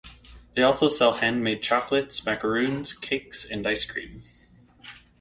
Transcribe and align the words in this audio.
They 0.53 0.63
also 0.63 0.89
sell 0.89 1.13
handmade 1.13 1.61
chocolates, 1.61 2.25
macaroons, 2.25 2.91
cakes, 2.91 3.45
and 3.45 3.67
ice 3.67 3.85
cream. 3.85 4.23